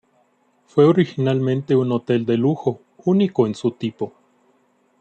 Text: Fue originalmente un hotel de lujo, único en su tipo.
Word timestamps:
Fue 0.65 0.85
originalmente 0.85 1.75
un 1.75 1.91
hotel 1.91 2.25
de 2.25 2.35
lujo, 2.35 2.81
único 3.05 3.45
en 3.45 3.53
su 3.53 3.69
tipo. 3.69 4.15